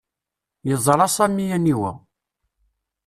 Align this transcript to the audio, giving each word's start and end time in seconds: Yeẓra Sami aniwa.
Yeẓra 0.67 1.07
Sami 1.15 1.45
aniwa. 1.55 1.91